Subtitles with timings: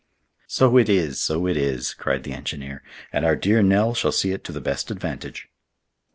[0.47, 2.81] "So it is, so it is!" cried the engineer,
[3.13, 5.47] "and our dear Nell shall see it to the best advantage."